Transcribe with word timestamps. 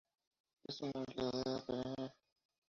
Es 0.65 0.81
una 0.81 1.03
enredadera 1.05 1.61
perenne. 1.67 2.11